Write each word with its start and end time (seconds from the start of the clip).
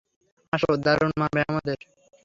আসো, 0.53 0.71
দারুণ 0.85 1.11
মানাবে 1.19 1.41
আমাদের। 1.49 1.77